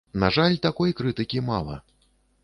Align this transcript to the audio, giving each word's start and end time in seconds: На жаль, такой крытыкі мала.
На 0.21 0.27
жаль, 0.35 0.53
такой 0.63 0.95
крытыкі 1.01 1.43
мала. 1.51 1.75